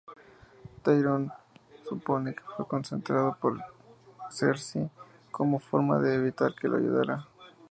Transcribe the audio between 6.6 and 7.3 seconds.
lo ayudara.